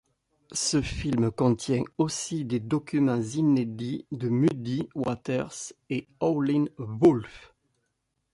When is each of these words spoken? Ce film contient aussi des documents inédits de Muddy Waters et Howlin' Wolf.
Ce 0.55 0.81
film 0.81 1.29
contient 1.29 1.83
aussi 1.99 2.43
des 2.43 2.59
documents 2.59 3.21
inédits 3.21 4.07
de 4.11 4.29
Muddy 4.29 4.89
Waters 4.95 5.73
et 5.91 6.07
Howlin' 6.19 6.69
Wolf. 6.79 7.53